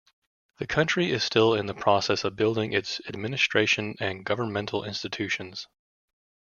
The 0.57 0.65
country 0.65 1.11
is 1.11 1.23
still 1.23 1.53
in 1.53 1.67
the 1.67 1.75
process 1.75 2.23
of 2.23 2.35
building 2.35 2.73
its 2.73 2.99
administration 3.07 3.93
and 3.99 4.25
governmental 4.25 4.83
institutions. 4.83 5.67